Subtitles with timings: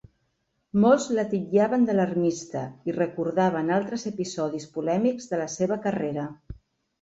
[0.85, 6.27] Molts la titllaven d'alarmista i recordaven altres episodis polèmics de la seva carrera.